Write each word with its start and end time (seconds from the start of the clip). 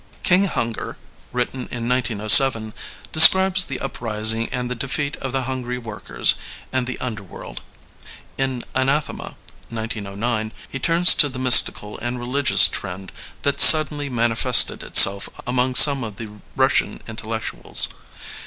King 0.23 0.45
Hunger, 0.45 0.97
written 1.31 1.67
in 1.67 1.87
1907, 1.87 2.73
describes 3.11 3.63
the 3.63 3.79
uprising 3.79 4.49
and 4.51 4.67
the 4.67 4.73
defeat 4.73 5.15
of 5.17 5.31
the 5.31 5.43
hungry 5.43 5.77
workers 5.77 6.33
and 6.73 6.87
the 6.87 6.97
under 6.99 7.21
world. 7.21 7.61
In 8.35 8.63
Anathema 8.73 9.35
(1909), 9.69 10.53
he 10.67 10.79
turns 10.79 11.13
to 11.13 11.29
the 11.29 11.37
mys 11.37 11.61
tical 11.61 11.99
and 12.01 12.17
religious 12.17 12.67
trend 12.67 13.11
that 13.43 13.61
suddenly 13.61 14.09
manifested 14.09 14.81
itself 14.81 15.29
among 15.45 15.75
some 15.75 16.03
of 16.03 16.15
the 16.15 16.31
Russian 16.55 17.03
intellectuals. 17.07 17.87